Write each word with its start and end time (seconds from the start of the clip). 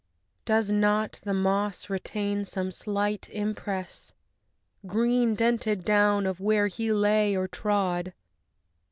II 0.01 0.41
Does 0.45 0.71
not 0.71 1.19
the 1.25 1.33
moss 1.35 1.87
retain 1.87 2.43
some 2.43 2.71
slight 2.71 3.29
impress, 3.29 4.13
Green 4.87 5.35
dented 5.35 5.85
down, 5.85 6.25
of 6.25 6.39
where 6.39 6.65
he 6.65 6.91
lay 6.91 7.35
or 7.35 7.47
trod? 7.47 8.11